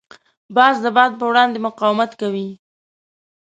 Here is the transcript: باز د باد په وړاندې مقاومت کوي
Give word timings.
باز 0.55 0.75
د 0.83 0.85
باد 0.97 1.11
په 1.19 1.25
وړاندې 1.29 1.57
مقاومت 1.67 2.11
کوي 2.21 2.49